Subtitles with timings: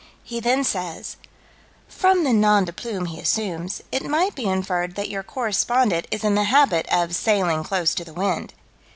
[0.23, 1.15] He then says:
[1.87, 6.23] "From the nom de plume he assumes, it might be inferred that your correspondent is
[6.23, 8.51] in the habit of 'sailing close to the wind.'"